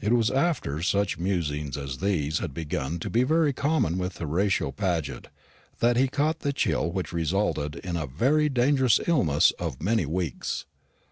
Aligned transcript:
It 0.00 0.12
was 0.12 0.30
after 0.30 0.80
such 0.80 1.18
musings 1.18 1.76
as 1.76 1.96
these 1.98 2.38
had 2.38 2.54
begun 2.54 3.00
to 3.00 3.10
be 3.10 3.24
very 3.24 3.52
common 3.52 3.98
with 3.98 4.18
Horatio 4.18 4.70
Paget 4.70 5.26
that 5.80 5.96
he 5.96 6.06
caught 6.06 6.38
the 6.38 6.52
chill 6.52 6.92
which 6.92 7.12
resulted 7.12 7.74
in 7.74 7.96
a 7.96 8.06
very 8.06 8.48
dangerous 8.48 9.00
illness 9.08 9.50
of 9.58 9.82
many 9.82 10.06
weeks. 10.06 10.66